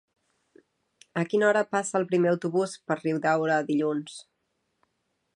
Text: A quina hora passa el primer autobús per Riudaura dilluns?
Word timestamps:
A 1.23 1.25
quina 1.33 1.45
hora 1.49 1.61
passa 1.75 1.99
el 1.99 2.07
primer 2.13 2.31
autobús 2.31 2.73
per 2.91 2.97
Riudaura 3.01 3.59
dilluns? 3.71 4.17